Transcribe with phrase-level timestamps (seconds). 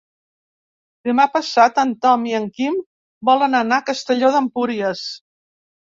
[1.09, 2.81] Demà passat en Tom i en Quim
[3.33, 5.09] volen anar a Castelló d'Empúries.